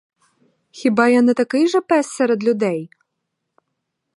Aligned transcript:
Хіба 0.71 1.07
я 1.09 1.21
не 1.21 1.33
такий 1.33 1.67
же 1.67 1.81
пес 1.81 2.07
серед 2.07 2.43
людей? 2.43 2.89